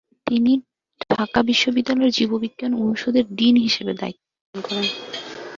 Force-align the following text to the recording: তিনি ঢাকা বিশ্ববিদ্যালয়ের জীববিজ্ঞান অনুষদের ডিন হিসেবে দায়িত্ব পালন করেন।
তিনি 0.27 0.51
ঢাকা 1.09 1.39
বিশ্ববিদ্যালয়ের 1.49 2.15
জীববিজ্ঞান 2.17 2.71
অনুষদের 2.81 3.25
ডিন 3.37 3.55
হিসেবে 3.65 3.93
দায়িত্ব 3.93 4.23
পালন 4.43 4.59
করেন। 4.67 4.87